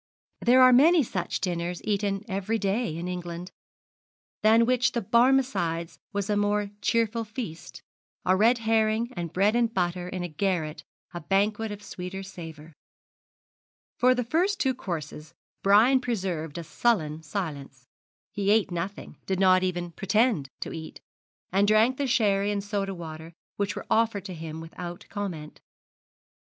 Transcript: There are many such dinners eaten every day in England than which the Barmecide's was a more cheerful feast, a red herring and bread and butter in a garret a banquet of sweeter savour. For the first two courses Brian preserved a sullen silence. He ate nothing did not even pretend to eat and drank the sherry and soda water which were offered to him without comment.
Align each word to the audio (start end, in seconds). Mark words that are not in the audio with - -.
There 0.41 0.63
are 0.63 0.73
many 0.73 1.03
such 1.03 1.41
dinners 1.41 1.79
eaten 1.83 2.25
every 2.27 2.57
day 2.57 2.97
in 2.97 3.07
England 3.07 3.51
than 4.41 4.65
which 4.65 4.93
the 4.93 5.01
Barmecide's 5.03 5.99
was 6.11 6.27
a 6.27 6.35
more 6.35 6.71
cheerful 6.81 7.23
feast, 7.23 7.83
a 8.25 8.35
red 8.35 8.57
herring 8.65 9.13
and 9.15 9.31
bread 9.31 9.55
and 9.55 9.71
butter 9.71 10.09
in 10.09 10.23
a 10.23 10.27
garret 10.27 10.83
a 11.13 11.21
banquet 11.21 11.71
of 11.71 11.83
sweeter 11.83 12.23
savour. 12.23 12.73
For 13.99 14.15
the 14.15 14.23
first 14.23 14.59
two 14.59 14.73
courses 14.73 15.35
Brian 15.61 15.99
preserved 16.01 16.57
a 16.57 16.63
sullen 16.63 17.21
silence. 17.21 17.85
He 18.31 18.49
ate 18.49 18.71
nothing 18.71 19.17
did 19.27 19.39
not 19.39 19.61
even 19.61 19.91
pretend 19.91 20.49
to 20.61 20.73
eat 20.73 20.99
and 21.51 21.67
drank 21.67 21.97
the 21.97 22.07
sherry 22.07 22.49
and 22.49 22.63
soda 22.63 22.95
water 22.95 23.33
which 23.57 23.75
were 23.75 23.85
offered 23.87 24.25
to 24.25 24.33
him 24.33 24.61
without 24.61 25.05
comment. 25.09 25.61